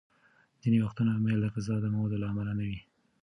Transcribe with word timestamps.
ځینې 0.61 0.77
وختونه 0.85 1.11
میل 1.23 1.39
د 1.43 1.47
غذايي 1.55 1.89
موادو 1.95 2.21
له 2.21 2.27
امله 2.31 2.53
نه 2.59 2.63
وي. 2.69 2.79